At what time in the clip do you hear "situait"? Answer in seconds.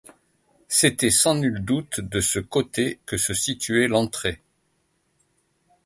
3.35-3.87